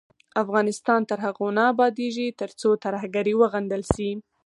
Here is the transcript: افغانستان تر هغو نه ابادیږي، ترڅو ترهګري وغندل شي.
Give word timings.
افغانستان 0.43 1.01
تر 1.09 1.19
هغو 1.25 1.47
نه 1.57 1.63
ابادیږي، 1.73 2.27
ترڅو 2.41 2.69
ترهګري 2.83 3.33
وغندل 3.41 3.81
شي. 3.93 4.11